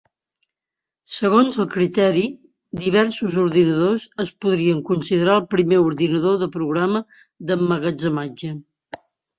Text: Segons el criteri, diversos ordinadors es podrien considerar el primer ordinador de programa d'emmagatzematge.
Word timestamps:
Segons 1.15 1.59
el 1.63 1.67
criteri, 1.73 2.23
diversos 2.81 3.37
ordinadors 3.43 4.09
es 4.25 4.33
podrien 4.47 4.83
considerar 4.91 5.39
el 5.43 5.47
primer 5.55 5.81
ordinador 5.93 6.43
de 6.47 6.53
programa 6.59 7.05
d'emmagatzematge. 7.51 8.57